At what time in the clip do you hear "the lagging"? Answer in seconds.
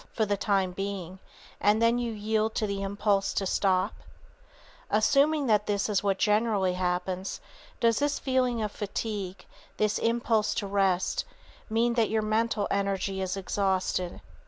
4.07-4.87